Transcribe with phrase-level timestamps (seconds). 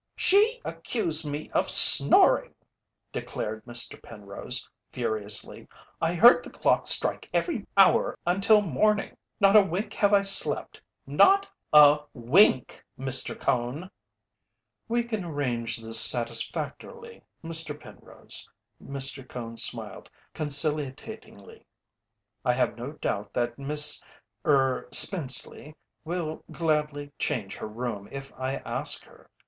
[0.15, 2.55] "She accused me of snoring!"
[3.11, 4.01] declared Mr.
[4.01, 5.67] Penrose, furiously.
[6.01, 9.15] "I heard the clock strike every hour until morning!
[9.39, 13.39] Not a wink have I slept not a wink, Mr.
[13.39, 13.91] Cone!"
[14.87, 17.79] "We can arrange this satisfactorily, Mr.
[17.79, 18.49] Penrose,"
[18.83, 19.29] Mr.
[19.29, 21.63] Cone smiled conciliatingly.
[22.43, 24.03] "I have no doubt that Miss
[24.47, 29.29] er Spenceley will gladly change her room if I ask her.